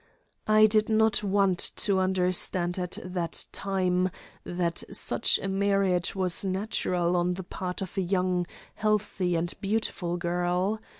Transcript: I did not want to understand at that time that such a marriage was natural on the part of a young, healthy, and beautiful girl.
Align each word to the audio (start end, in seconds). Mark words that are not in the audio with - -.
I 0.47 0.65
did 0.65 0.89
not 0.89 1.23
want 1.23 1.59
to 1.75 1.99
understand 1.99 2.79
at 2.79 2.97
that 3.05 3.45
time 3.51 4.09
that 4.43 4.83
such 4.91 5.37
a 5.37 5.47
marriage 5.47 6.15
was 6.15 6.43
natural 6.43 7.15
on 7.15 7.35
the 7.35 7.43
part 7.43 7.83
of 7.83 7.95
a 7.99 8.01
young, 8.01 8.47
healthy, 8.73 9.35
and 9.35 9.53
beautiful 9.61 10.17
girl. 10.17 10.81